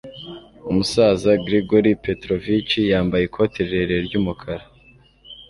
umusaza 0.69 1.29
grigory 1.45 1.91
petrovitch, 2.05 2.73
yambaye 2.91 3.23
ikote 3.25 3.57
rirerire 3.69 3.99
ry'umukara 4.07 4.65